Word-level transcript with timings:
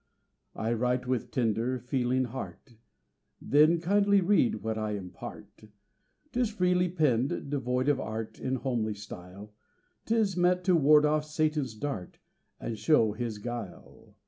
I 0.55 0.73
write 0.73 1.05
with 1.05 1.29
tender, 1.29 1.77
feeling 1.77 2.23
heart 2.23 2.75
Then 3.39 3.79
kindly 3.79 4.19
read 4.19 4.63
what 4.63 4.75
I 4.75 4.93
impart; 4.93 5.65
'Tis 6.31 6.49
freely 6.49 6.89
penned, 6.89 7.51
devoid 7.51 7.87
of 7.87 7.99
art, 7.99 8.39
In 8.39 8.55
homely 8.55 8.95
style, 8.95 9.53
'Tis 10.07 10.35
meant 10.35 10.63
to 10.63 10.75
ward 10.75 11.05
off 11.05 11.25
Satan's 11.25 11.75
dart, 11.75 12.17
And 12.59 12.79
show 12.79 13.11
his 13.11 13.37
guile. 13.37 14.15